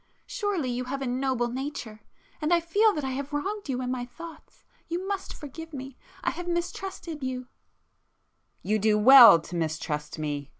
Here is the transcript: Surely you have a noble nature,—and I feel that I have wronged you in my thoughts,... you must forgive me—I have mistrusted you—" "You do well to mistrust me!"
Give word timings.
Surely 0.25 0.71
you 0.71 0.85
have 0.85 1.03
a 1.03 1.05
noble 1.05 1.47
nature,—and 1.49 2.51
I 2.51 2.59
feel 2.59 2.91
that 2.93 3.03
I 3.03 3.11
have 3.11 3.31
wronged 3.31 3.69
you 3.69 3.83
in 3.83 3.91
my 3.91 4.03
thoughts,... 4.03 4.65
you 4.87 5.07
must 5.07 5.31
forgive 5.31 5.73
me—I 5.73 6.31
have 6.31 6.47
mistrusted 6.47 7.21
you—" 7.21 7.45
"You 8.63 8.79
do 8.79 8.97
well 8.97 9.39
to 9.41 9.55
mistrust 9.55 10.17
me!" 10.17 10.49